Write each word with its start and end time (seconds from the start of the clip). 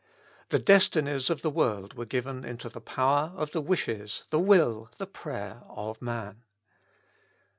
The 0.49 0.57
destinies 0.57 1.29
of 1.29 1.43
the 1.43 1.51
world 1.51 1.93
were 1.93 2.07
given 2.07 2.43
into 2.43 2.69
the 2.69 2.81
power 2.81 3.33
of 3.35 3.51
the 3.51 3.61
wishes, 3.61 4.23
the 4.31 4.39
will, 4.39 4.89
the 4.97 5.05
prayer 5.05 5.61
of 5.69 6.01
man. 6.01 6.41